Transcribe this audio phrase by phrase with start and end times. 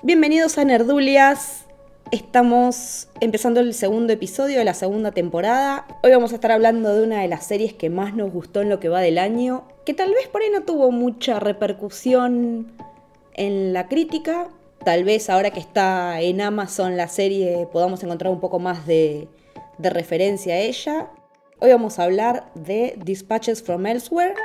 [0.00, 1.64] Bienvenidos a Nerdulias.
[2.12, 5.88] Estamos empezando el segundo episodio de la segunda temporada.
[6.04, 8.68] Hoy vamos a estar hablando de una de las series que más nos gustó en
[8.68, 12.70] lo que va del año, que tal vez por ahí no tuvo mucha repercusión
[13.34, 14.46] en la crítica.
[14.84, 19.26] Tal vez ahora que está en Amazon la serie podamos encontrar un poco más de,
[19.80, 21.10] referencia a ella.
[21.58, 24.36] Hoy vamos a hablar de Dispatches from Elsewhere.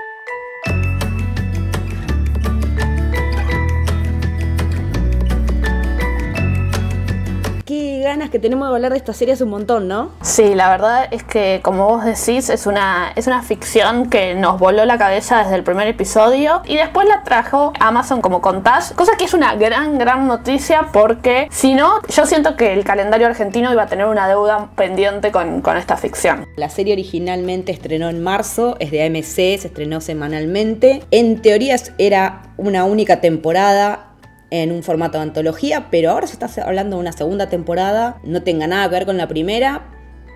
[8.13, 10.11] Ganas que tenemos de hablar de esta serie hace un montón, ¿no?
[10.21, 14.59] Sí, la verdad es que como vos decís, es una, es una ficción que nos
[14.59, 19.13] voló la cabeza desde el primer episodio y después la trajo Amazon como contás, cosa
[19.17, 23.73] que es una gran, gran noticia porque si no, yo siento que el calendario argentino
[23.73, 26.45] iba a tener una deuda pendiente con, con esta ficción.
[26.55, 31.01] La serie originalmente estrenó en marzo, es de AMC, se estrenó semanalmente.
[31.09, 34.12] En teoría era una única temporada,
[34.53, 38.43] en un formato de antología, pero ahora se está hablando de una segunda temporada, no
[38.43, 39.89] tenga nada que ver con la primera,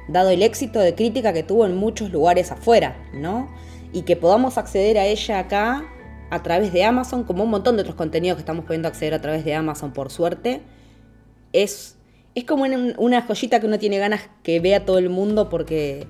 [0.08, 3.48] dado el éxito de crítica que tuvo en muchos lugares afuera, ¿no?
[3.94, 5.86] Y que podamos acceder a ella acá
[6.32, 9.22] a través de Amazon, como un montón de otros contenidos que estamos pudiendo acceder a
[9.22, 10.62] través de Amazon, por suerte,
[11.54, 11.96] es,
[12.34, 12.64] es como
[12.98, 16.08] una joyita que uno tiene ganas que vea todo el mundo porque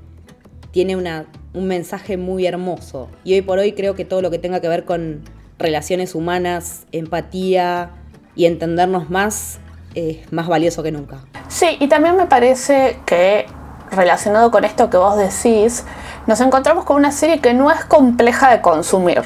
[0.72, 3.10] tiene una, un mensaje muy hermoso.
[3.26, 5.24] Y hoy por hoy creo que todo lo que tenga que ver con
[5.60, 7.92] relaciones humanas, empatía
[8.36, 9.60] y entendernos más
[9.96, 11.22] es más valioso que nunca.
[11.48, 13.48] Sí, y también me parece que
[13.92, 15.86] relacionado con esto que vos decís,
[16.28, 19.24] nos encontramos con una serie que no es compleja de consumir.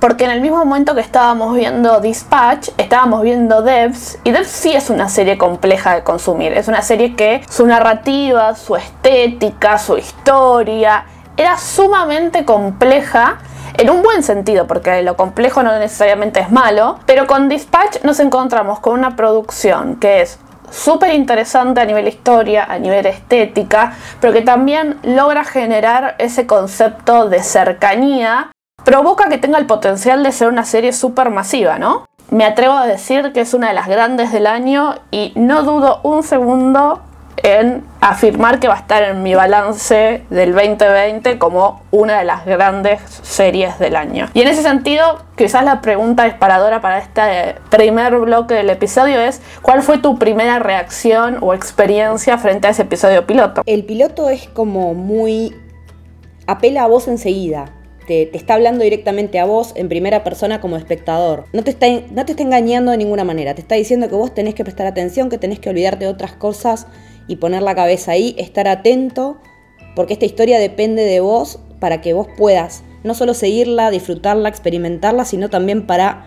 [0.00, 4.72] Porque en el mismo momento que estábamos viendo Dispatch, estábamos viendo Devs, y Devs sí
[4.72, 6.52] es una serie compleja de consumir.
[6.52, 13.38] Es una serie que su narrativa, su estética, su historia, era sumamente compleja
[13.74, 18.20] en un buen sentido, porque lo complejo no necesariamente es malo, pero con Dispatch nos
[18.20, 20.38] encontramos con una producción que es
[20.70, 27.28] súper interesante a nivel historia, a nivel estética, pero que también logra generar ese concepto
[27.28, 28.50] de cercanía,
[28.84, 32.06] provoca que tenga el potencial de ser una serie súper masiva, ¿no?
[32.30, 36.00] Me atrevo a decir que es una de las grandes del año y no dudo
[36.02, 37.00] un segundo
[37.42, 42.44] en afirmar que va a estar en mi balance del 2020 como una de las
[42.44, 44.28] grandes series del año.
[44.34, 49.40] Y en ese sentido, quizás la pregunta disparadora para este primer bloque del episodio es,
[49.62, 53.62] ¿cuál fue tu primera reacción o experiencia frente a ese episodio piloto?
[53.66, 55.54] El piloto es como muy...
[56.46, 57.66] apela a vos enseguida.
[58.06, 61.46] Te, te, está hablando directamente a vos en primera persona como espectador.
[61.54, 63.54] No te, está, no te está engañando de ninguna manera.
[63.54, 66.32] Te está diciendo que vos tenés que prestar atención, que tenés que olvidarte de otras
[66.32, 66.86] cosas
[67.26, 69.38] y poner la cabeza ahí, estar atento,
[69.94, 75.24] porque esta historia depende de vos para que vos puedas no solo seguirla, disfrutarla, experimentarla,
[75.24, 76.26] sino también para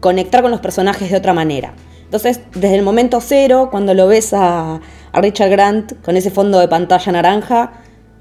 [0.00, 1.74] conectar con los personajes de otra manera.
[2.04, 4.80] Entonces, desde el momento cero, cuando lo ves a,
[5.12, 7.72] a Richard Grant con ese fondo de pantalla naranja,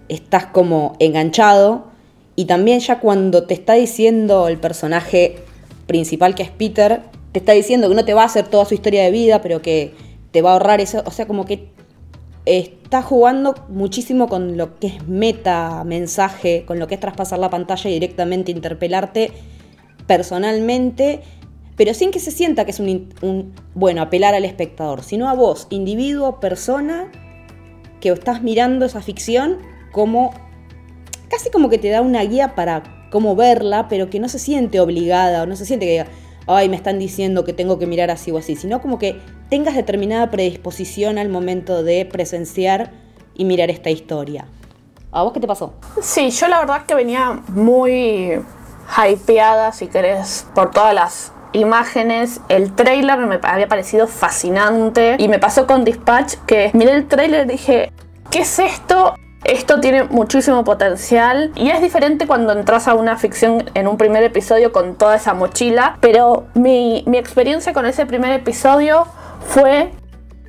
[0.07, 1.87] estás como enganchado.
[2.37, 5.43] Y también ya cuando te está diciendo el personaje
[5.87, 7.01] principal que es Peter,
[7.33, 9.61] te está diciendo que no te va a hacer toda su historia de vida, pero
[9.61, 9.93] que
[10.31, 11.69] te va a ahorrar eso, o sea, como que
[12.45, 17.49] está jugando muchísimo con lo que es meta mensaje, con lo que es traspasar la
[17.49, 19.31] pantalla y directamente interpelarte
[20.07, 21.21] personalmente,
[21.75, 25.67] pero sin que se sienta que es un, bueno, apelar al espectador, sino a vos,
[25.69, 27.11] individuo, persona,
[27.99, 29.59] que estás mirando esa ficción
[29.91, 30.33] como
[31.29, 34.79] casi como que te da una guía para cómo verla, pero que no se siente
[34.79, 36.07] obligada o no se siente que diga,
[36.47, 39.19] ay, me están diciendo que tengo que mirar así o así, sino como que
[39.49, 42.91] tengas determinada predisposición al momento de presenciar
[43.33, 44.45] y mirar esta historia.
[45.11, 45.73] ¿A vos qué te pasó?
[46.01, 48.41] Sí, yo la verdad que venía muy
[48.97, 52.41] hypeada, si querés, por todas las imágenes.
[52.49, 55.15] El trailer me había parecido fascinante.
[55.19, 57.91] Y me pasó con Dispatch que miré el trailer y dije,
[58.29, 59.15] ¿qué es esto?
[59.43, 64.23] Esto tiene muchísimo potencial y es diferente cuando entras a una ficción en un primer
[64.23, 69.07] episodio con toda esa mochila, pero mi, mi experiencia con ese primer episodio
[69.47, 69.91] fue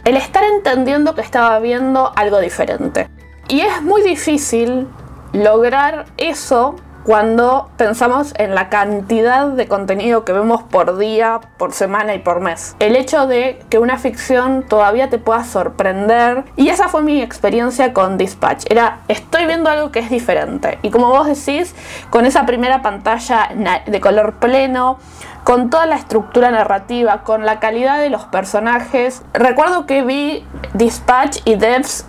[0.04, 3.08] el estar entendiendo que estaba viendo algo diferente.
[3.48, 4.88] Y es muy difícil
[5.32, 12.14] lograr eso cuando pensamos en la cantidad de contenido que vemos por día, por semana
[12.14, 12.76] y por mes.
[12.78, 16.44] El hecho de que una ficción todavía te pueda sorprender.
[16.56, 18.64] Y esa fue mi experiencia con Dispatch.
[18.70, 20.78] Era, estoy viendo algo que es diferente.
[20.82, 21.74] Y como vos decís,
[22.10, 23.50] con esa primera pantalla
[23.86, 24.98] de color pleno,
[25.44, 29.22] con toda la estructura narrativa, con la calidad de los personajes.
[29.32, 32.06] Recuerdo que vi Dispatch y Devs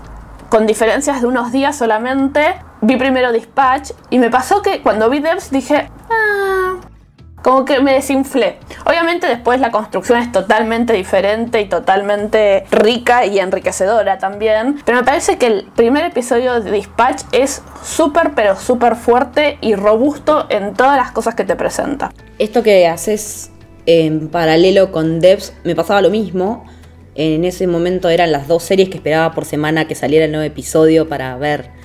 [0.50, 2.56] con diferencias de unos días solamente.
[2.85, 6.81] Vi primero Dispatch y me pasó que cuando vi Devs dije, ah,
[7.41, 8.57] como que me desinflé.
[8.85, 15.06] Obviamente después la construcción es totalmente diferente y totalmente rica y enriquecedora también, pero me
[15.06, 20.74] parece que el primer episodio de Dispatch es súper pero súper fuerte y robusto en
[20.74, 22.12] todas las cosas que te presenta.
[22.38, 23.50] Esto que haces
[23.85, 26.65] en paralelo con Devs me pasaba lo mismo.
[27.15, 30.45] En ese momento eran las dos series que esperaba por semana que saliera el nuevo
[30.45, 31.81] episodio para ver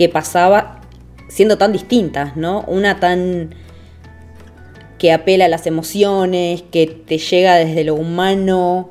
[0.00, 0.80] qué pasaba,
[1.28, 2.64] siendo tan distintas, ¿no?
[2.68, 3.54] Una tan
[4.96, 8.88] que apela a las emociones, que te llega desde lo humano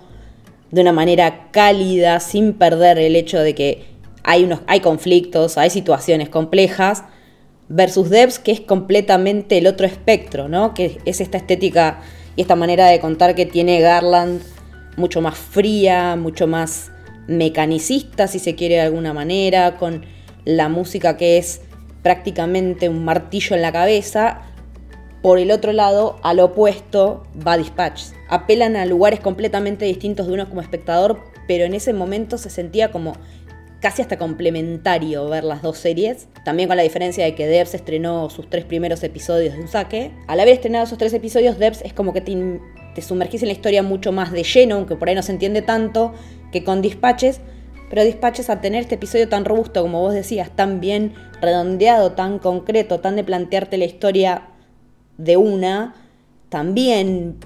[0.70, 3.86] de una manera cálida, sin perder el hecho de que
[4.24, 7.06] hay, unos, hay conflictos, hay situaciones complejas,
[7.70, 10.76] versus Debs, que es completamente el otro espectro, ¿no?
[10.76, 12.02] Que es esta estética
[12.36, 14.44] y esta manera de contar que tiene Garland
[14.96, 16.92] mucho más fría, mucho más
[17.26, 20.06] mecanicista, si se quiere de alguna manera, con
[20.46, 21.62] la música que es
[22.04, 24.42] prácticamente un martillo en la cabeza,
[25.22, 28.14] por el otro lado, al opuesto, va Dispatch.
[28.30, 32.92] Apelan a lugares completamente distintos de uno como espectador, pero en ese momento se sentía
[32.92, 33.14] como
[33.82, 36.28] casi hasta complementario ver las dos series.
[36.46, 40.12] También con la diferencia de que Debs estrenó sus tres primeros episodios de un saque.
[40.28, 42.60] Al haber estrenado esos tres episodios, Debs es como que te,
[42.96, 45.62] te sumergís en la historia mucho más de lleno, aunque por ahí no se entiende
[45.62, 46.14] tanto
[46.52, 47.42] que con Dispatches.
[47.90, 52.40] Pero Dispatches a tener este episodio tan robusto, como vos decías, tan bien redondeado, tan
[52.40, 54.44] concreto, tan de plantearte la historia
[55.18, 55.96] de una,
[56.50, 57.38] también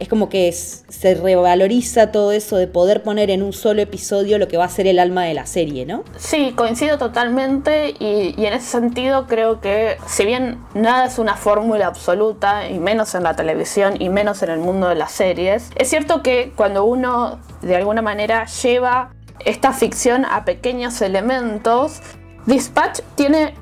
[0.00, 4.48] es como que se revaloriza todo eso de poder poner en un solo episodio lo
[4.48, 6.02] que va a ser el alma de la serie, ¿no?
[6.16, 11.86] Sí, coincido totalmente y en ese sentido creo que si bien nada es una fórmula
[11.86, 15.88] absoluta, y menos en la televisión y menos en el mundo de las series, es
[15.88, 19.13] cierto que cuando uno de alguna manera lleva
[19.44, 22.00] esta ficción a pequeños elementos,
[22.46, 23.54] Dispatch tiene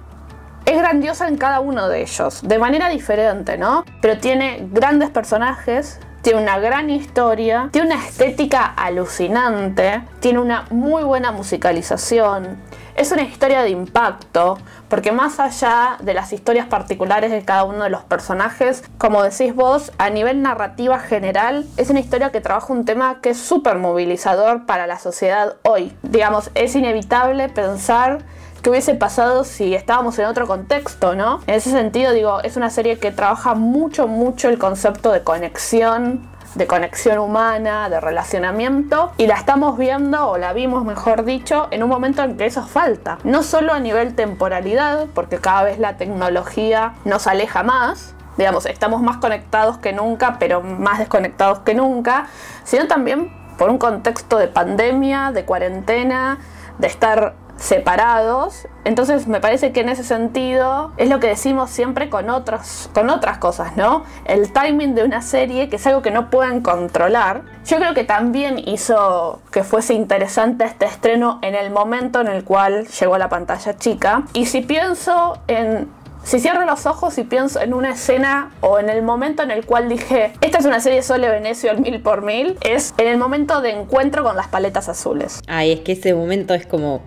[0.64, 3.84] es grandiosa en cada uno de ellos, de manera diferente, ¿no?
[4.00, 11.02] Pero tiene grandes personajes, tiene una gran historia, tiene una estética alucinante, tiene una muy
[11.02, 12.58] buena musicalización.
[12.94, 14.58] Es una historia de impacto,
[14.88, 19.54] porque más allá de las historias particulares de cada uno de los personajes, como decís
[19.54, 23.76] vos, a nivel narrativa general, es una historia que trabaja un tema que es súper
[23.78, 25.96] movilizador para la sociedad hoy.
[26.02, 28.24] Digamos, es inevitable pensar
[28.62, 31.40] qué hubiese pasado si estábamos en otro contexto, ¿no?
[31.46, 36.28] En ese sentido, digo, es una serie que trabaja mucho, mucho el concepto de conexión
[36.54, 41.82] de conexión humana, de relacionamiento, y la estamos viendo, o la vimos mejor dicho, en
[41.82, 43.18] un momento en que eso falta.
[43.24, 49.02] No solo a nivel temporalidad, porque cada vez la tecnología nos aleja más, digamos, estamos
[49.02, 52.26] más conectados que nunca, pero más desconectados que nunca,
[52.64, 56.38] sino también por un contexto de pandemia, de cuarentena,
[56.78, 58.66] de estar separados.
[58.84, 63.08] Entonces me parece que en ese sentido es lo que decimos siempre con, otros, con
[63.08, 64.02] otras cosas, ¿no?
[64.24, 67.42] El timing de una serie, que es algo que no pueden controlar.
[67.64, 72.42] Yo creo que también hizo que fuese interesante este estreno en el momento en el
[72.42, 74.24] cual llegó a la pantalla chica.
[74.32, 75.88] Y si pienso en
[76.24, 79.66] si cierro los ojos y pienso en una escena o en el momento en el
[79.66, 83.18] cual dije, esta es una serie Sole Venecio al mil por mil, es en el
[83.18, 85.40] momento de encuentro con las paletas azules.
[85.48, 87.02] Ay, es que ese momento es como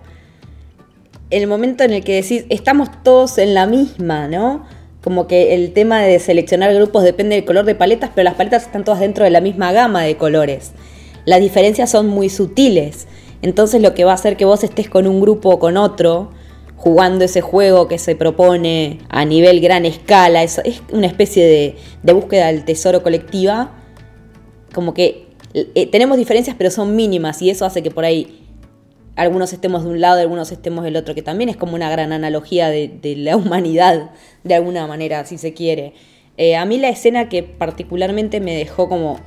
[1.30, 4.64] el momento en el que decís, estamos todos en la misma, ¿no?
[5.02, 8.64] Como que el tema de seleccionar grupos depende del color de paletas, pero las paletas
[8.64, 10.72] están todas dentro de la misma gama de colores.
[11.24, 13.06] Las diferencias son muy sutiles.
[13.42, 16.30] Entonces lo que va a hacer que vos estés con un grupo o con otro,
[16.76, 20.60] jugando ese juego que se propone a nivel gran escala, es,
[20.92, 23.72] una especie de, de, búsqueda del tesoro colectiva,
[24.72, 28.45] como que eh, tenemos diferencias pero son mínimas y eso hace que por ahí
[29.16, 32.12] algunos estemos de un lado, algunos estemos del otro, que también es como una gran
[32.12, 34.10] analogía de, la humanidad,
[34.44, 35.94] de alguna manera, si se quiere.
[36.36, 39.18] Eh, a mí la escena que particularmente me dejó como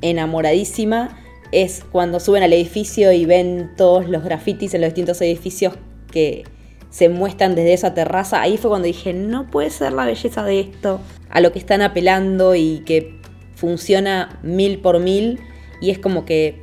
[0.00, 1.18] enamoradísima
[1.52, 5.74] es cuando suben al edificio y ven todos los grafitis en los distintos edificios
[6.10, 6.44] que
[6.88, 8.40] se muestran desde esa terraza.
[8.40, 11.82] Ahí fue cuando dije, no puede ser la belleza de esto, a lo que están
[11.82, 13.20] apelando y que
[13.54, 15.38] funciona mil por mil.
[15.82, 16.62] Y es como que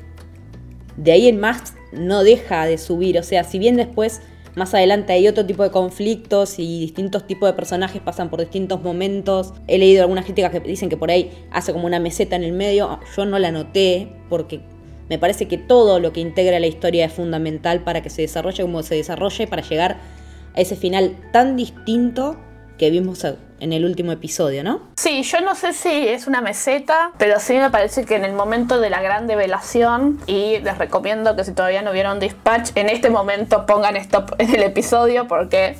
[0.97, 3.17] de ahí en más no deja de subir.
[3.17, 4.21] O sea, si bien después,
[4.55, 8.81] más adelante hay otro tipo de conflictos y distintos tipos de personajes pasan por distintos
[8.83, 9.53] momentos.
[9.67, 12.51] He leído algunas críticas que dicen que por ahí hace como una meseta en el
[12.51, 12.99] medio.
[13.15, 14.61] Yo no la noté porque
[15.09, 18.63] me parece que todo lo que integra la historia es fundamental para que se desarrolle
[18.63, 19.97] como se desarrolle, para llegar
[20.55, 22.37] a ese final tan distinto
[22.77, 24.81] que vimos en el último episodio, ¿no?
[24.97, 28.33] Sí, yo no sé si es una meseta, pero sí me parece que en el
[28.33, 32.89] momento de la gran develación, y les recomiendo que si todavía no vieron Dispatch, en
[32.89, 35.77] este momento pongan stop en el episodio porque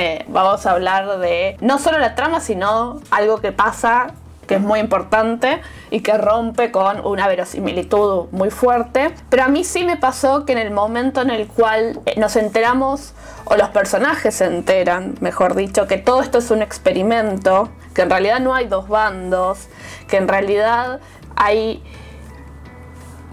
[0.00, 4.14] Eh, vamos a hablar de no solo la trama, sino algo que pasa
[4.48, 9.14] que es muy importante y que rompe con una verosimilitud muy fuerte.
[9.28, 12.34] Pero a mí sí me pasó que en el momento en el cual eh, nos
[12.34, 13.14] enteramos,
[13.44, 18.10] o los personajes se enteran, mejor dicho, que todo esto es un experimento, que en
[18.10, 19.68] realidad no hay dos bandos,
[20.08, 21.00] que en realidad
[21.36, 21.84] hay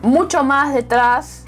[0.02, 1.46] mucho más detrás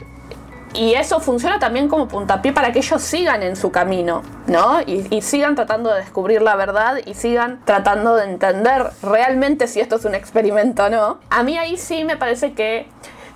[0.73, 4.81] y eso funciona también como puntapié para que ellos sigan en su camino, ¿no?
[4.81, 9.95] Y, sigan tratando de descubrir la verdad y sigan tratando de entender realmente si esto
[9.95, 11.19] es un experimento o no.
[11.29, 12.87] A mí ahí sí me parece que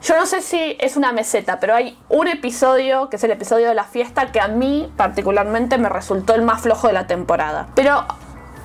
[0.04, 3.68] yo no sé si es una meseta, pero hay un episodio, que es el episodio
[3.68, 7.68] de la fiesta, que a mí particularmente me resultó el más flojo de la temporada.
[7.76, 8.06] Pero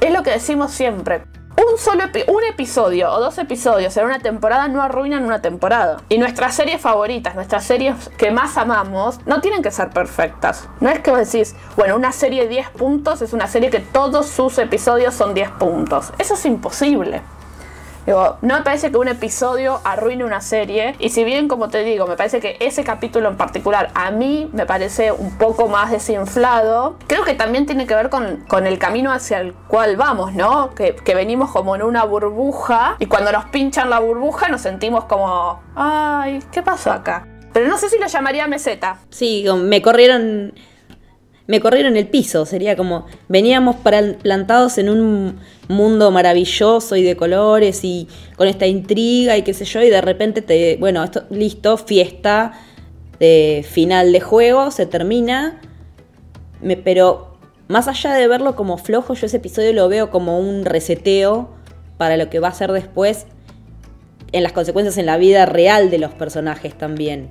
[0.00, 1.22] es lo que decimos siempre
[1.56, 5.98] un solo un episodio o dos episodios en una temporada no arruinan una temporada.
[6.08, 10.68] Y nuestras series favoritas, nuestras series que más amamos, no tienen que ser perfectas.
[10.80, 13.80] No es que vos decís, bueno, una serie de 10 puntos es una serie que
[13.80, 16.12] todos sus episodios son 10 puntos.
[16.18, 17.22] Eso es imposible
[18.06, 20.94] no me parece que un episodio arruine una serie.
[20.98, 24.48] Y si bien, como te digo, me parece que ese capítulo en particular a mí
[24.52, 29.12] me parece un poco más desinflado, creo que también tiene que ver con, el camino
[29.12, 30.74] hacia el cual vamos, ¿no?
[30.74, 35.04] Que, que, venimos como en una burbuja y cuando nos pinchan la burbuja nos sentimos
[35.04, 37.26] como, ay, ¿qué pasó acá?
[37.52, 38.98] Pero no sé si lo llamaría meseta.
[39.10, 40.52] Sí, me corrieron
[41.46, 42.46] me corrieron el piso.
[42.46, 45.38] Sería como, veníamos plantados en un
[45.68, 50.00] mundo maravilloso y de colores y con esta intriga y qué sé yo, y de
[50.00, 52.52] repente te, bueno, esto, listo, fiesta
[53.18, 55.60] de final de juego, se termina.
[56.84, 57.36] Pero
[57.68, 61.50] más allá de verlo como flojo, yo ese episodio lo veo como un reseteo
[61.96, 63.26] para lo que va a ser después
[64.32, 67.30] en las consecuencias en la vida real de los personajes también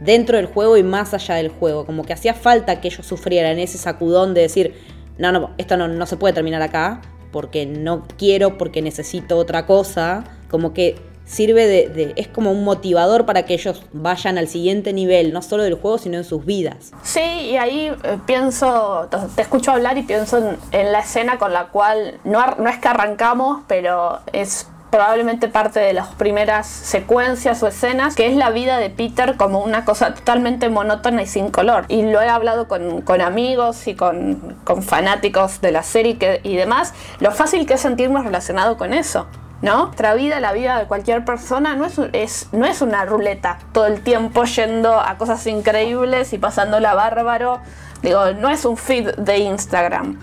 [0.00, 1.86] dentro del juego y más allá del juego.
[1.86, 4.74] Como que hacía falta que ellos sufrieran ese sacudón de decir,
[5.18, 7.00] no, no, esto no, se puede terminar acá,
[7.32, 10.24] porque no quiero, porque necesito otra cosa.
[10.48, 15.32] Como que sirve de, es como un motivador para que ellos vayan al siguiente nivel,
[15.32, 16.92] no solo del juego, sino en sus vidas.
[17.02, 20.38] Sí, y ahí eh, pienso, te escucho hablar y pienso
[20.72, 25.80] en, la escena con la cual no, no es que arrancamos, pero es probablemente parte
[25.80, 30.14] de las primeras secuencias o escenas, que es la vida de Peter como una cosa
[30.14, 31.84] totalmente monótona y sin color.
[31.88, 37.32] Y lo he hablado con, amigos y con, fanáticos de la serie y demás, lo
[37.32, 39.26] fácil que es sentirnos relacionado con eso.
[39.60, 39.86] ¿no?
[39.86, 44.02] Nuestra vida, la vida de cualquier persona, no es, no es una ruleta todo el
[44.02, 47.60] tiempo yendo a cosas increíbles y pasándola bárbaro.
[48.02, 50.18] Digo, no es un feed de Instagram.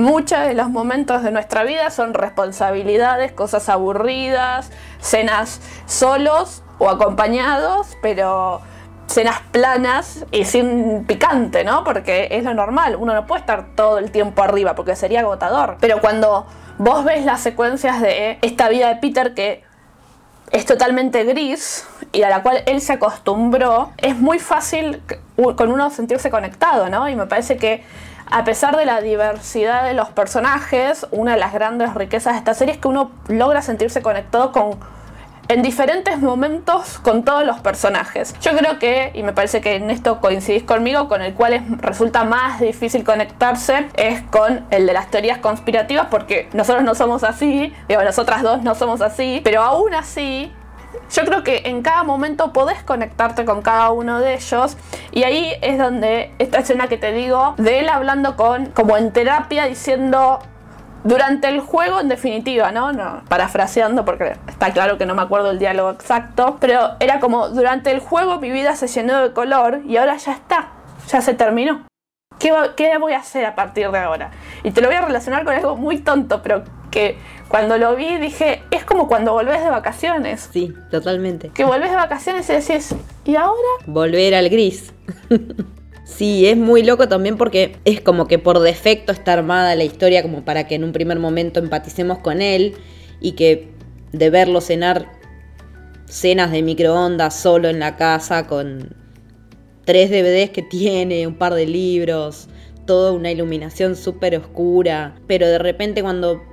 [0.00, 7.98] Muchos de los momentos de nuestra vida son responsabilidades, cosas aburridas, cenas solos o acompañados,
[8.00, 8.62] pero
[9.08, 11.84] cenas planas y sin picante, ¿no?
[11.84, 15.76] Porque es lo normal, uno no puede estar todo el tiempo arriba porque sería agotador.
[15.80, 16.46] Pero cuando
[16.78, 19.64] vos ves las secuencias de esta vida de Peter que
[20.50, 25.02] es totalmente gris y a la cual él se acostumbró, es muy fácil
[25.36, 27.06] con uno sentirse conectado, ¿no?
[27.06, 27.84] Y me parece que
[28.30, 32.54] a pesar de la diversidad de los personajes, una de las grandes riquezas de esta
[32.54, 34.78] serie es que uno logra sentirse conectado con
[35.48, 38.36] en diferentes momentos con todos los personajes.
[38.40, 42.22] Yo creo que, y me parece que en esto coincidís conmigo, con el cual resulta
[42.22, 47.74] más difícil conectarse, es con el de las teorías conspirativas, porque nosotros no somos así,
[47.88, 50.52] digo, nosotras dos no somos así, pero aún así
[51.10, 54.76] yo creo que en cada momento podés conectarte con cada uno de ellos
[55.12, 59.12] y ahí es donde esta escena que te digo de él hablando con como en
[59.12, 60.40] terapia diciendo
[61.02, 62.92] durante el juego en definitiva, ¿no?
[62.92, 67.48] no parafraseando porque está claro que no me acuerdo el diálogo exacto, pero era como
[67.48, 70.68] durante el juego mi vida se llenó de color y ahora ya está,
[71.08, 71.86] ya se terminó.
[72.38, 74.30] ¿Qué, ¿Qué voy a hacer a partir de ahora?
[74.62, 77.18] Y te lo voy a relacionar con algo muy tonto, pero que
[77.48, 80.48] cuando lo vi dije, es como cuando volvés de vacaciones.
[80.52, 81.50] Sí, totalmente.
[81.50, 82.94] Que volvés de vacaciones y decís,
[83.26, 83.68] ¿y ahora?
[83.86, 84.92] Volver al gris.
[86.04, 90.22] sí, es muy loco también porque es como que por defecto está armada la historia
[90.22, 92.74] como para que en un primer momento empaticemos con él
[93.20, 93.68] y que
[94.12, 95.12] de verlo cenar
[96.06, 98.96] cenas de microondas solo en la casa con
[99.84, 102.48] tres DVDs que tiene, un par de libros,
[102.86, 106.49] toda una iluminación súper oscura, pero de repente cuando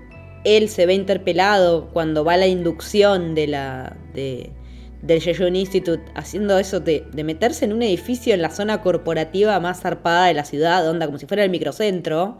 [0.47, 4.51] él se ve interpelado cuando va a la inducción de la, de,
[5.01, 9.81] del Jejon Institute, haciendo eso de, meterse en un edificio en la zona corporativa más
[9.81, 12.39] zarpada de la ciudad, onda como si fuera el microcentro.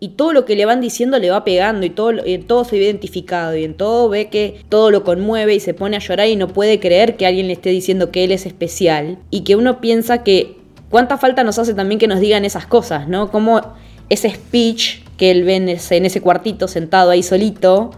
[0.00, 2.76] Y todo lo que le van diciendo le va pegando y todo, en todo se
[2.76, 6.26] ve identificado y en todo ve que todo lo conmueve y se pone a llorar
[6.26, 9.18] y no puede creer que alguien le esté diciendo que él es especial.
[9.30, 10.56] Y que uno piensa que
[10.90, 13.30] cuánta falta nos hace también que nos digan esas cosas, ¿no?
[13.30, 13.62] Como
[14.10, 17.90] ese speech que él ve en ese, cuartito sentado ahí solito,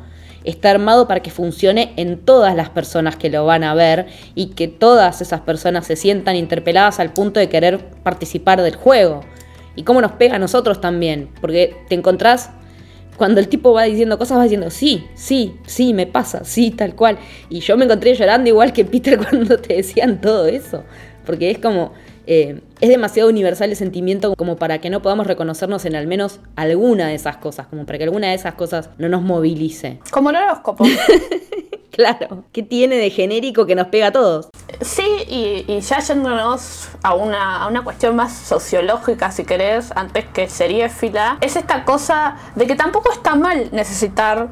[0.45, 4.49] está armado para que funcione en todas las personas que lo van a ver y
[4.49, 9.23] que todas esas personas se sientan interpeladas al punto de querer participar del juego.
[9.75, 12.51] Y cómo nos pega a nosotros también, porque te encontrás
[13.17, 16.95] cuando el tipo va diciendo cosas, va diciendo, sí, sí, sí, me pasa, sí, tal
[16.95, 17.19] cual.
[17.49, 20.85] Y yo me encontré llorando igual que Peter cuando te decían todo eso,
[21.25, 21.93] porque es como,
[22.27, 26.41] eh, es demasiado universal el sentimiento como para que no podamos reconocernos en al menos
[26.57, 30.01] alguna de esas cosas, como para que alguna de esas cosas no nos movilice.
[30.11, 30.85] Como el horóscopo.
[31.91, 34.49] claro, ¿qué tiene de genérico que nos pega a todos?
[34.81, 40.49] Sí, y, ya yéndonos a una, a una cuestión más sociológica, si querés, antes que
[40.49, 44.49] seriéfila, es esta cosa de que tampoco está mal necesitar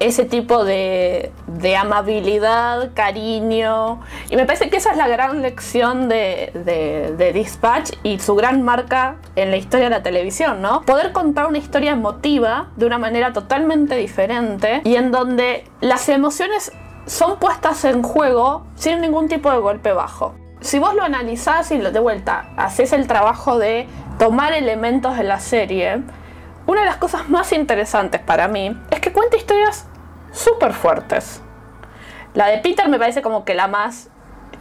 [0.00, 1.32] ese tipo de,
[1.78, 4.00] amabilidad, cariño.
[4.30, 9.16] Y me parece que esa es la gran lección de, Dispatch y su gran marca
[9.36, 10.82] en la historia de la televisión, ¿no?
[10.82, 16.72] Poder contar una historia emotiva de una manera totalmente diferente y en donde las emociones
[17.06, 20.34] son puestas en juego sin ningún tipo de golpe bajo.
[20.60, 25.24] Si vos lo analizás y lo de vuelta haces el trabajo de tomar elementos de
[25.24, 26.02] la serie,
[26.72, 29.86] una de las cosas más interesantes para mí es que cuenta historias
[30.32, 31.42] súper fuertes.
[32.32, 34.08] La de Peter me parece como que la más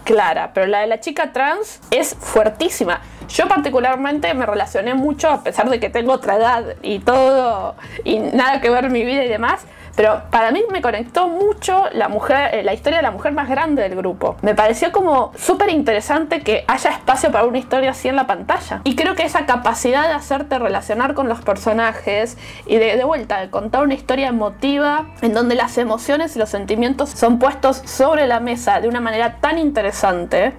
[0.03, 3.00] clara, pero la de la chica trans es fuertísima.
[3.30, 8.20] Yo particularmente me relacioné mucho, a pesar de que tengo otra edad y todo, y
[8.20, 12.55] nada que ver mi vida y demás, pero para mí me conectó mucho la mujer,
[12.55, 14.38] eh, la historia de la mujer más grande del grupo.
[14.41, 18.81] Me pareció como súper interesante que haya espacio para una historia así en la pantalla.
[18.83, 23.39] Y creo que esa capacidad de hacerte relacionar con los personajes y de, de vuelta,
[23.39, 28.27] de contar una historia emotiva en donde las emociones y los sentimientos son puestos sobre
[28.27, 30.53] la mesa de una manera tan interesante,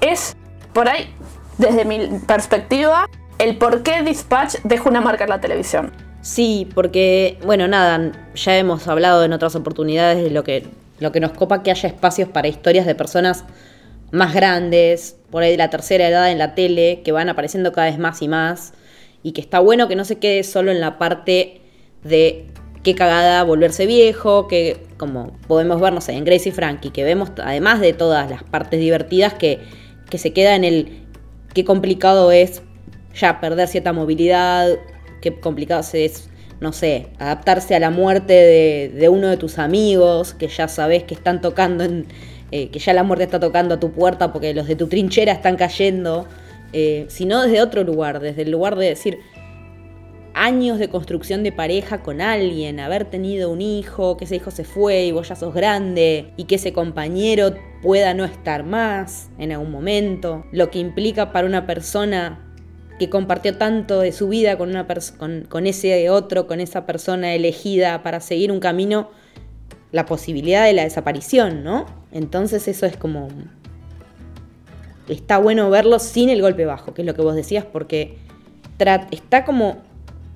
[0.00, 0.36] es
[0.72, 1.12] por ahí,
[1.58, 3.06] desde mi perspectiva,
[3.38, 6.07] el por qué Dispatch deja una marca en la televisión.
[6.20, 10.66] Sí, porque, bueno, nada, ya hemos hablado en otras oportunidades de lo que,
[10.98, 13.44] lo que nos copa que haya espacios para historias de personas
[14.10, 17.88] más grandes, por ahí de la tercera edad en la tele, que van apareciendo cada
[17.88, 18.72] vez más y más,
[19.22, 21.60] y que está bueno que no se quede solo en la parte
[22.02, 22.46] de
[22.82, 27.30] qué cagada volverse viejo, que como podemos ver, no sé, en Gracie Frankie, que vemos
[27.42, 29.60] además de todas las partes divertidas, que,
[30.10, 31.06] que se queda en el
[31.54, 32.62] qué complicado es
[33.14, 34.70] ya perder cierta movilidad,
[35.20, 36.28] qué complicado es,
[36.60, 38.32] no sé, adaptarse a la muerte
[38.94, 42.06] de, uno de tus amigos, que ya sabes que están tocando, en,
[42.50, 45.32] eh, que ya la muerte está tocando a tu puerta porque los de tu trinchera
[45.32, 46.26] están cayendo,
[46.72, 49.18] eh, sino desde otro lugar, desde el lugar de decir
[50.38, 54.64] años de construcción de pareja con alguien, haber tenido un hijo, que ese hijo se
[54.64, 59.52] fue y vos ya sos grande, y que ese compañero pueda no estar más en
[59.52, 62.47] algún momento, lo que implica para una persona
[62.98, 64.86] que compartió tanto de su vida con, una
[65.18, 69.10] con, con ese otro, con esa persona elegida para seguir un camino,
[69.92, 71.86] la posibilidad de la desaparición, ¿no?
[72.12, 73.28] Entonces eso es como...
[75.08, 78.18] Está bueno verlo sin el golpe bajo, que es lo que vos decías, porque
[79.10, 79.78] está como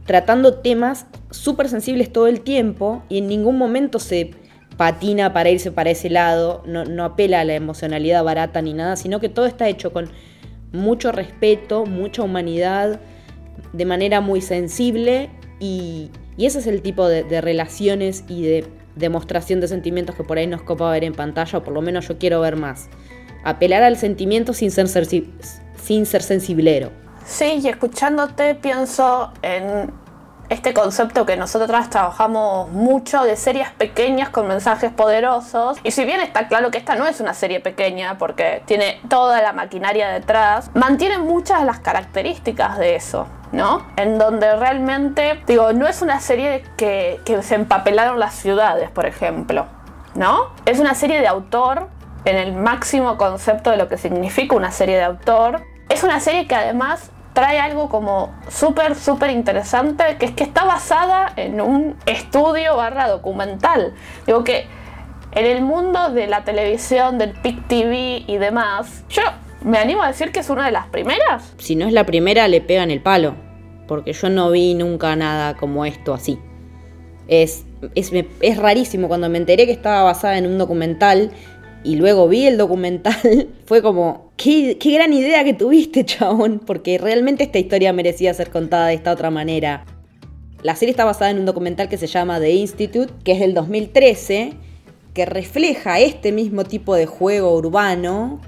[0.07, 4.31] tratando temas súper sensibles todo el tiempo y en ningún momento se
[4.77, 8.96] patina para irse para ese lado, no, no apela a la emocionalidad barata ni nada,
[8.96, 10.11] sino que todo está hecho con
[10.72, 13.00] mucho respeto, mucha humanidad,
[13.72, 15.30] de manera muy sensible
[15.61, 20.46] y, ese es el tipo de, relaciones y de demostración de sentimientos que por ahí
[20.46, 22.88] nos copa ver en pantalla, o por lo menos yo quiero ver más.
[23.44, 26.90] Apelar al sentimiento sin ser, sin ser sensiblero.
[27.24, 29.92] Sí, y escuchándote pienso en
[30.52, 35.78] este concepto que nosotras trabajamos mucho de series pequeñas con mensajes poderosos.
[35.82, 39.40] Y si bien está claro que esta no es una serie pequeña porque tiene toda
[39.40, 43.26] la maquinaria detrás, mantiene muchas de las características de eso.
[43.52, 43.86] ¿no?
[43.96, 49.04] En donde realmente, digo, no es una serie que, que se empapelaron las ciudades, por
[49.04, 49.66] ejemplo,
[50.14, 50.54] ¿no?
[50.64, 51.88] Es una serie de autor
[52.24, 55.62] en el máximo concepto de lo que significa una serie de autor.
[55.90, 60.64] Es una serie que además trae algo como súper, súper interesante, que es que está
[60.64, 63.95] basada en un estudio barra documental.
[64.27, 64.66] Digo que
[65.33, 69.23] en el mundo de la televisión, del PIC TV y demás, yo
[69.62, 71.55] me animo a decir que es una de las primeras.
[71.59, 73.35] Si no es la primera, le pegan el palo,
[73.88, 76.38] porque yo no vi nunca nada como esto así.
[77.29, 77.64] Es,
[77.95, 81.31] es, es rarísimo cuando me enteré que estaba basada en un documental
[81.85, 87.45] y luego vi el documental, fue como, qué, gran idea que tuviste, chabón, porque realmente
[87.45, 89.85] esta historia merecía ser contada de esta otra manera.
[90.62, 93.53] La serie está basada en un documental que se llama The Institute, que es del
[93.55, 94.53] 2013,
[95.12, 98.40] que refleja este mismo tipo de juego urbano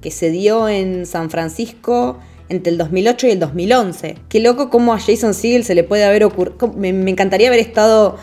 [0.00, 4.16] que se dio en San Francisco entre el 2008 y el 2011.
[4.28, 6.72] Qué loco cómo a Jason Segel se le puede haber ocurrido.
[6.76, 8.16] Me, encantaría haber estado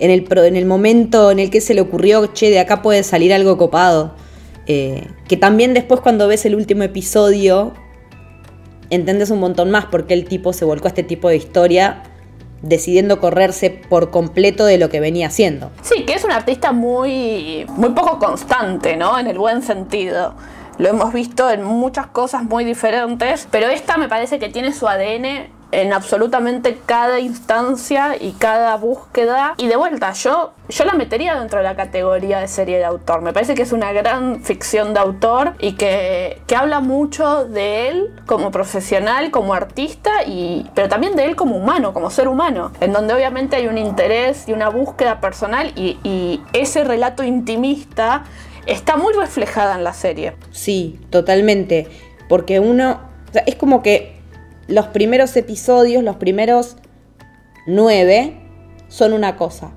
[0.00, 3.02] en el, en el momento en el que se le ocurrió, che, de acá puede
[3.02, 4.14] salir algo copado.
[4.66, 7.74] Eh, que también después cuando ves el último episodio,
[8.88, 12.02] entendés un montón más porque el tipo se volcó a este tipo de historia
[12.62, 15.70] decidiendo correrse por completo de lo que venía haciendo.
[15.82, 19.18] Sí, que es un artista muy, muy poco constante, ¿no?
[19.18, 20.34] En el buen sentido.
[20.78, 24.88] Lo hemos visto en muchas cosas muy diferentes, pero esta me parece que tiene su
[24.88, 29.54] ADN en absolutamente cada instancia y cada búsqueda.
[29.56, 33.22] Y de vuelta, yo, yo la metería dentro de la categoría de serie de autor.
[33.22, 37.88] Me parece que es una gran ficción de autor y que, que habla mucho de
[37.88, 42.72] él como profesional, como artista, y, pero también de él como humano, como ser humano,
[42.80, 48.24] en donde obviamente hay un interés y una búsqueda personal y, y ese relato intimista
[48.66, 50.34] está muy reflejada en la serie.
[50.50, 51.88] Sí, totalmente.
[52.28, 53.00] Porque uno,
[53.46, 54.19] es como que
[54.70, 56.76] los primeros episodios, los primeros
[57.66, 58.36] nueve,
[58.88, 59.72] son una cosa.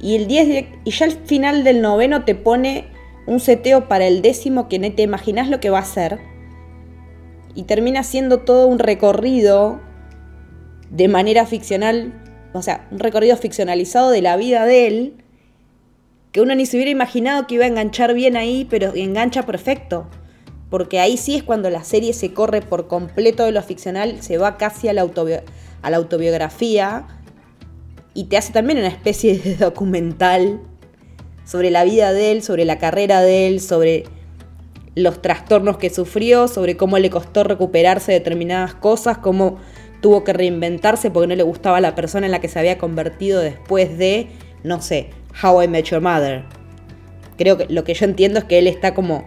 [0.00, 2.86] Y el 10 y ya al final del noveno te pone
[3.26, 6.18] un seteo para el décimo que no te imaginas lo que va a ser.
[7.54, 9.80] Y termina siendo todo un recorrido
[10.90, 12.14] de manera ficcional,
[12.54, 15.14] o sea, un recorrido ficcionalizado de la vida de él,
[16.32, 20.06] que uno ni se hubiera imaginado que iba a enganchar bien ahí, pero engancha perfecto
[20.70, 24.38] porque ahí sí es cuando la serie se corre por completo de lo ficcional, se
[24.38, 27.06] va casi a la, autobiografía
[28.14, 30.60] y te hace también una especie de documental
[31.44, 34.04] sobre la vida de él, sobre la carrera de él, sobre
[34.94, 39.58] los trastornos que sufrió, sobre cómo le costó recuperarse de determinadas cosas, cómo
[40.00, 43.40] tuvo que reinventarse porque no le gustaba la persona en la que se había convertido
[43.40, 44.28] después de,
[44.62, 45.10] no sé,
[45.42, 46.44] How I Met Your Mother.
[47.36, 49.24] Creo que lo que yo entiendo es que él está como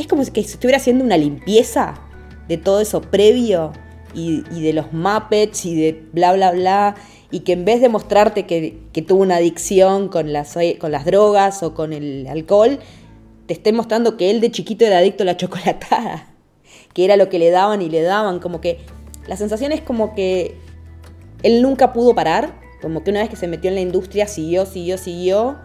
[0.00, 2.00] es como si estuviera haciendo una limpieza
[2.48, 3.72] de todo eso previo
[4.14, 6.96] y, de los Muppets y de bla, bla, bla.
[7.30, 11.62] Y que en vez de mostrarte que, tuvo una adicción con las, con las drogas
[11.62, 12.80] o con el alcohol,
[13.46, 16.26] te esté mostrando que él de chiquito era adicto a la chocolatada.
[16.92, 18.40] Que era lo que le daban y le daban.
[18.40, 18.78] Como que
[19.28, 20.56] la sensación es como que
[21.42, 22.58] él nunca pudo parar.
[22.82, 25.58] Como que una vez que se metió en la industria siguió, siguió, siguió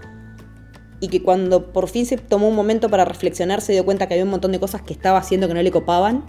[0.99, 4.13] y que cuando por fin se tomó un momento para reflexionar se dio cuenta que
[4.13, 6.25] había un montón de cosas que estaba haciendo que no le copaban.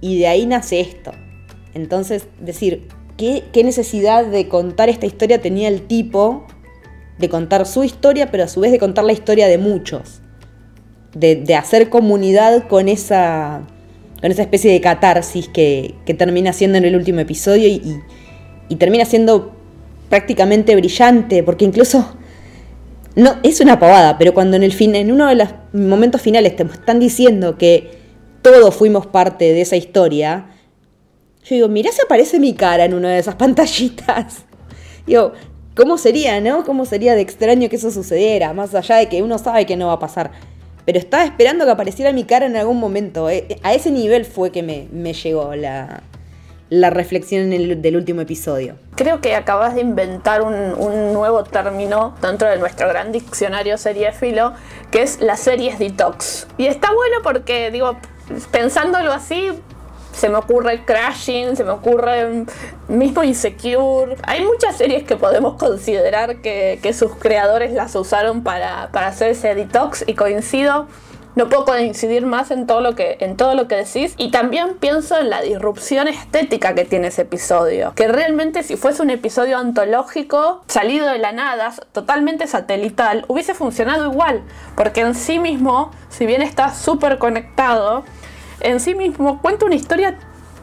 [0.00, 1.12] Y de ahí nace esto.
[1.74, 6.46] Entonces, decir, ¿qué, necesidad de contar esta historia tenía el tipo?
[7.18, 10.20] De contar su historia, pero a su vez de contar la historia de muchos.
[11.14, 13.62] De, hacer comunidad con esa,
[14.20, 18.00] con esa especie de catarsis que, termina siendo en el último episodio y,
[18.68, 19.52] y termina siendo
[20.08, 22.17] prácticamente brillante, porque incluso
[23.16, 26.56] no, es una pavada, pero cuando en el fin, en uno de los momentos finales
[26.56, 27.98] te están diciendo que
[28.42, 30.46] todos fuimos parte de esa historia,
[31.44, 34.44] yo digo, mirá si aparece mi cara en una de esas pantallitas.
[35.06, 35.32] Digo,
[35.74, 36.62] ¿cómo sería, no?
[36.64, 38.52] ¿Cómo sería de extraño que eso sucediera?
[38.52, 40.30] Más allá de que uno sabe que no va a pasar.
[40.84, 43.30] Pero estaba esperando que apareciera mi cara en algún momento.
[43.30, 46.02] Eh, a ese nivel fue que me, me llegó la,
[46.70, 48.76] la reflexión del último episodio.
[48.94, 54.52] Creo que acabas de inventar un, nuevo término dentro de nuestro gran diccionario seriéfilo,
[54.90, 56.46] que es las series detox.
[56.58, 57.96] Y está bueno porque, digo,
[58.50, 59.50] pensándolo así,
[60.12, 62.44] se me ocurre Crashing, se me ocurre
[62.88, 64.16] mismo Insecure.
[64.24, 69.30] Hay muchas series que podemos considerar que, que sus creadores las usaron para, para hacer
[69.30, 70.86] ese detox y coincido
[71.38, 74.12] no puedo coincidir más en todo lo que en todo lo que decís.
[74.18, 77.92] Y también pienso en la disrupción estética que tiene ese episodio.
[77.94, 84.10] Que realmente si fuese un episodio antológico salido de la nada totalmente satelital hubiese funcionado
[84.10, 84.42] igual.
[84.74, 88.02] Porque en sí mismo si bien está súper conectado
[88.60, 90.18] en sí mismo cuenta una historia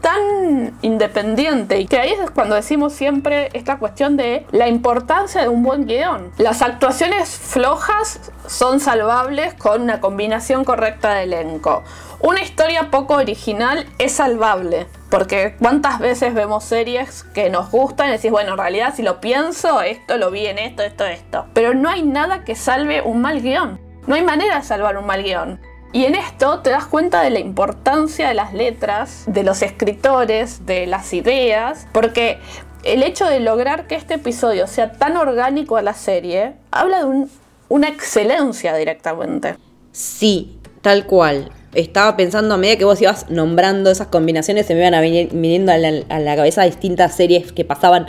[0.05, 5.47] tan independiente y que ahí es cuando decimos siempre esta cuestión de la importancia de
[5.47, 6.31] un buen guion.
[6.37, 11.83] Las actuaciones flojas son salvables con una combinación correcta de elenco.
[12.19, 18.11] Una historia poco original es salvable, porque cuántas veces vemos series que nos gustan y
[18.11, 21.47] decís, bueno, en realidad si lo pienso, esto lo vi en esto, esto, esto.
[21.55, 23.81] Pero no hay nada que salve un mal guion.
[24.05, 25.59] No hay manera de salvar un mal guion.
[25.95, 30.65] Y en esto te das cuenta de la importancia de las letras, de los escritores,
[30.65, 32.37] de las ideas, porque
[32.83, 37.27] el hecho de lograr que este episodio sea tan orgánico a la serie habla de
[37.69, 39.55] una excelencia directamente.
[39.93, 41.49] Sí, tal cual.
[41.73, 45.71] Estaba pensando a medida que vos ibas nombrando esas combinaciones, se me iban a viniendo
[45.71, 48.07] a la, a la cabeza distintas series que pasaban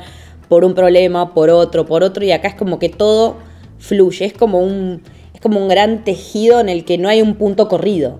[0.48, 3.36] por un problema, por otro, por otro, y acá es como que todo
[3.78, 5.02] fluye, es como un
[5.46, 8.18] como un gran tejido en el que no hay un punto corrido.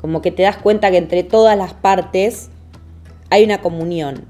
[0.00, 2.48] Como que te das cuenta que entre todas las partes
[3.28, 4.26] hay una comunión.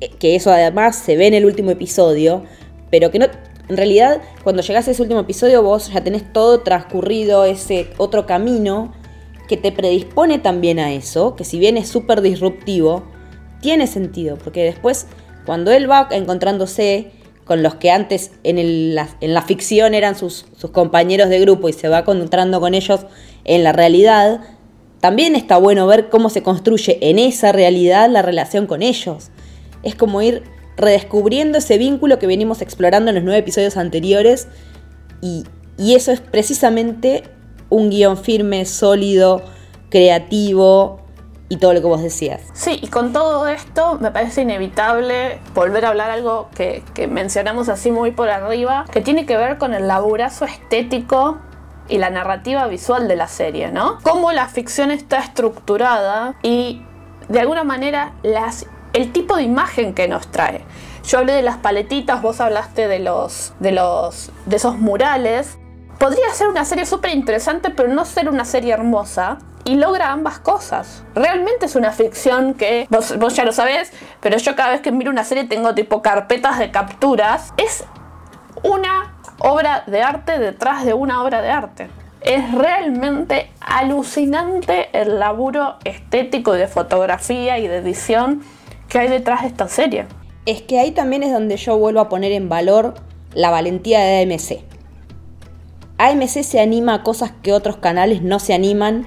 [0.00, 2.44] Eh, que eso además se ve en el último episodio,
[2.92, 3.26] pero que no,
[3.68, 8.24] en realidad, cuando llegás a ese último episodio, vos ya tenés todo transcurrido, ese otro
[8.24, 8.92] camino
[9.48, 13.02] que te predispone también a eso, que si bien es súper disruptivo,
[13.60, 15.08] tiene sentido, porque después,
[15.44, 17.10] cuando él va encontrándose
[17.48, 21.70] con los que antes en, la, en la, ficción eran sus, sus compañeros de grupo
[21.70, 23.06] y se va encontrando con ellos
[23.44, 24.40] en la realidad,
[25.00, 29.30] también está bueno ver cómo se construye en esa realidad la relación con ellos.
[29.82, 30.42] Es como ir
[30.76, 34.46] redescubriendo ese vínculo que venimos explorando en los nueve episodios anteriores
[35.22, 35.44] y,
[35.78, 37.22] eso es precisamente
[37.70, 39.42] un guion firme, sólido,
[39.90, 41.00] creativo
[41.48, 42.42] y todo lo que vos decías.
[42.52, 47.90] Sí, y con todo esto me parece inevitable volver a hablar algo que, mencionamos así
[47.90, 51.38] muy por arriba, que tiene que ver con el laburazo estético
[51.88, 53.98] y la narrativa visual de la serie, ¿no?
[54.02, 56.82] Cómo la ficción está estructurada y
[57.28, 58.12] de alguna manera
[58.92, 60.64] el tipo de imagen que nos trae.
[61.04, 65.56] Yo hablé de las paletitas, vos hablaste de los de los de esos murales.
[65.98, 69.38] Podría ser una serie súper interesante, pero no ser una serie hermosa.
[69.64, 71.04] Y logra ambas cosas.
[71.14, 75.10] Realmente es una ficción que, vos, ya lo sabés, pero yo cada vez que miro
[75.10, 77.52] una serie tengo tipo carpetas de capturas.
[77.56, 77.84] Es
[78.62, 81.88] una obra de arte detrás de una obra de arte.
[82.20, 88.42] Es realmente alucinante el laburo estético de fotografía y de edición
[88.88, 90.06] que hay detrás de esta serie.
[90.46, 92.94] Es que ahí también es donde yo vuelvo a poner en valor
[93.34, 94.64] la valentía de AMC.
[95.98, 99.06] AMC se anima a cosas que otros canales no se animan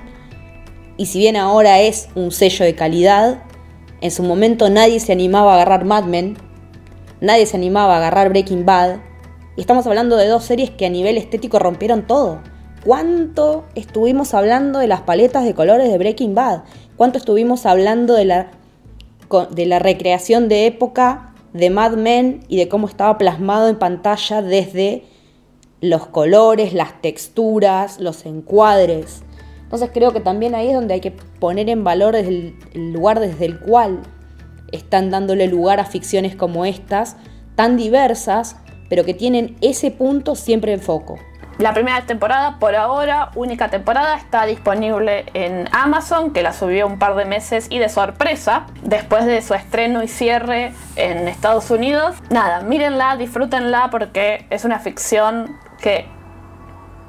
[0.98, 3.44] y si bien ahora es un sello de calidad,
[4.02, 6.38] en su momento nadie se animaba a agarrar Mad Men,
[7.20, 8.98] nadie se animaba a agarrar Breaking Bad,
[9.56, 12.42] y estamos hablando de dos series que a nivel estético rompieron todo.
[12.86, 16.64] ¿Cuánto estuvimos hablando de las paletas de colores de Breaking Bad?
[16.96, 18.52] ¿Cuánto estuvimos hablando de la
[19.52, 24.42] de la recreación de época de Mad Men y de cómo estaba plasmado en pantalla
[24.42, 25.04] desde
[25.80, 29.24] los colores, las texturas, los encuadres.
[29.72, 33.46] Entonces creo que también ahí es donde hay que poner en valor el, lugar desde
[33.46, 34.02] el cual
[34.74, 37.16] están dándole lugar a ficciones como estas,
[37.56, 38.58] tan diversas,
[38.90, 41.20] pero que tienen ese punto siempre en foco.
[41.58, 47.00] La primera temporada, por ahora, única temporada, está disponible en Amazon, que la subió un
[47.00, 52.18] par de meses y de sorpresa, después de su estreno y cierre en Estados Unidos.
[52.30, 56.10] Nada, mírenla, disfrútenla porque es una ficción que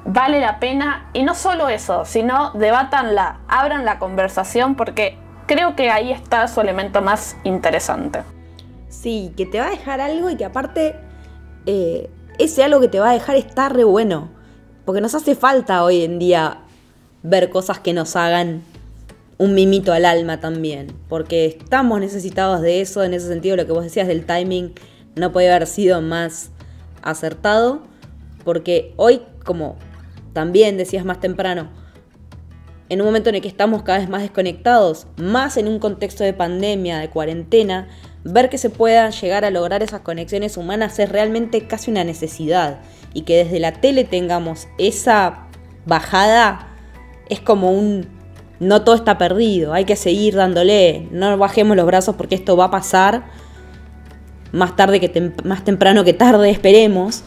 [0.05, 1.09] vale la pena.
[1.13, 6.61] Y no solo eso, sino debatanla, abran la conversación porque creo que ahí está su
[6.61, 8.23] elemento más interesante.
[8.89, 10.95] Sí, que te va a dejar algo y que aparte
[11.65, 14.29] eh, ese algo que te va a dejar está re bueno.
[14.85, 16.59] Porque nos hace falta hoy en día
[17.21, 18.63] ver cosas que nos hagan
[19.37, 20.93] un mimito al alma también.
[21.09, 23.03] Porque estamos necesitados de eso.
[23.03, 24.73] En ese sentido, lo que vos decías del timing
[25.15, 26.51] no puede haber sido más
[27.01, 27.81] acertado.
[28.43, 29.77] Porque hoy, como
[30.33, 31.69] también decías más temprano,
[32.89, 36.23] en un momento en el que estamos cada vez más desconectados, más en un contexto
[36.23, 37.87] de pandemia, de cuarentena,
[38.23, 42.81] ver que se puedan llegar a lograr esas conexiones humanas es realmente casi una necesidad.
[43.13, 45.47] Y que desde la tele tengamos esa
[45.85, 46.67] bajada
[47.29, 48.07] es como un
[48.59, 52.65] no todo está perdido, hay que seguir dándole, no bajemos los brazos porque esto va
[52.65, 53.25] a pasar
[54.53, 57.23] más tarde que más temprano que tarde, esperemos,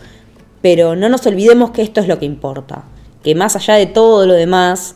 [0.62, 2.84] pero no nos olvidemos que esto es lo que importa,
[3.26, 4.94] que más allá de todo lo demás,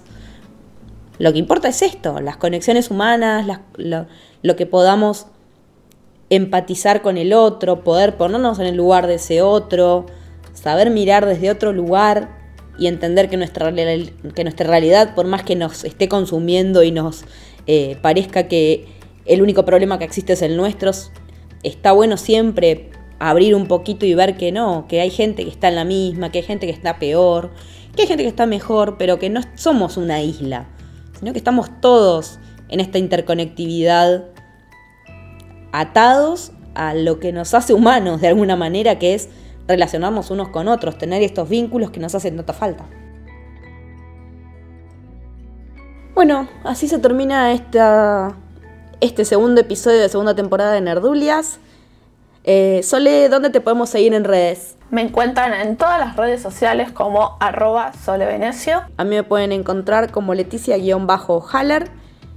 [1.19, 5.27] lo que importa es esto, las conexiones humanas, lo, que podamos
[6.29, 10.07] empatizar con el otro, poder ponernos en el lugar de ese otro,
[10.55, 12.39] saber mirar desde otro lugar
[12.79, 17.25] y entender que nuestra, que nuestra realidad, por más que nos esté consumiendo y nos
[17.67, 18.87] eh, parezca que
[19.25, 20.93] el único problema que existe es el nuestro,
[21.65, 25.67] está bueno siempre abrir un poquito y ver que no, que hay gente que está
[25.67, 27.51] en la misma, que hay gente que está peor,
[28.01, 30.67] que hay gente que está mejor, pero que no somos una isla,
[31.19, 34.25] sino que estamos todos en esta interconectividad
[35.73, 39.29] atados a lo que nos hace humanos de alguna manera, que es
[39.69, 42.87] relacionarnos unos con otros, tener estos vínculos que nos hacen tanta falta.
[46.15, 48.35] Bueno, así se termina esta,
[49.01, 51.59] este segundo episodio de segunda temporada de Nerdulias.
[52.45, 54.77] Eh, Sole, ¿dónde te podemos seguir en redes?
[54.91, 58.83] Me encuentran en todas las redes sociales como arroba solevenecio.
[58.97, 61.91] A mí me pueden encontrar como Leticia-Haller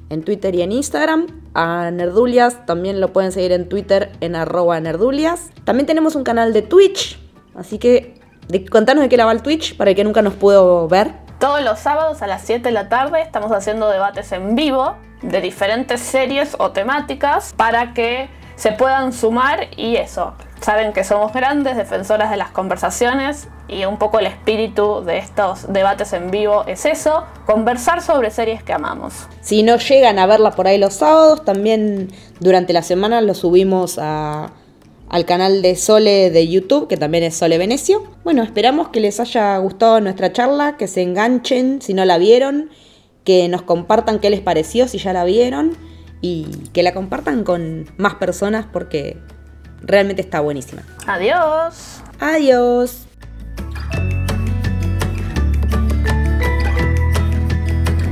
[0.10, 1.28] en Twitter y en Instagram.
[1.56, 5.50] A Nerdulias también lo pueden seguir en Twitter en arroba Nerdulias.
[5.64, 7.20] También tenemos un canal de Twitch
[7.56, 8.16] Así que
[8.48, 11.12] de, contanos de qué la va el Twitch para el que nunca nos pudo ver.
[11.40, 15.42] Todos los sábados a las 7 de la tarde estamos haciendo debates en vivo de
[15.42, 20.36] diferentes series o temáticas para que se puedan sumar y eso.
[20.64, 25.74] Saben que somos grandes defensoras de las conversaciones y un poco el espíritu de estos
[25.74, 29.28] debates en vivo es eso, conversar sobre series que amamos.
[29.42, 34.00] Si no llegan a verla por ahí los sábados, también durante la semana lo subimos
[34.00, 38.02] al canal de Sole de YouTube, que también es Sole Venecio.
[38.24, 42.70] Bueno, esperamos que les haya gustado nuestra charla, que se enganchen si no la vieron,
[43.26, 45.76] que nos compartan qué les pareció si ya la vieron
[46.22, 49.18] y que la compartan con más personas porque
[49.84, 50.82] realmente está buenísima.
[51.06, 52.02] Adiós.
[52.20, 53.06] Adiós.